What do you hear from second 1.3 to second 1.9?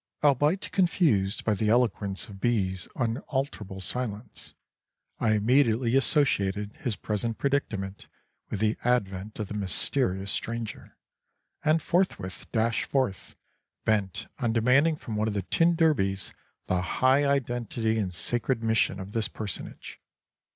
by the